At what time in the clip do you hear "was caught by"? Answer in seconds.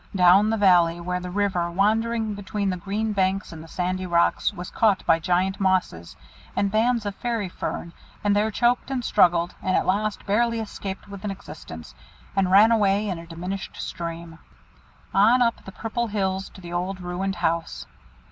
4.51-5.19